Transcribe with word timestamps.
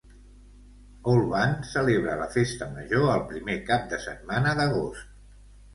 Olvan 1.13 1.53
celebra 1.73 2.15
la 2.23 2.29
festa 2.39 2.71
major 2.73 3.07
el 3.19 3.25
primer 3.35 3.61
cap 3.71 3.87
de 3.95 4.05
setmana 4.09 4.61
d'agost. 4.63 5.19